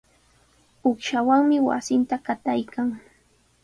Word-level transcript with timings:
Uqshawanmi 0.89 1.57
wasinta 1.67 2.15
qataykan. 2.25 2.87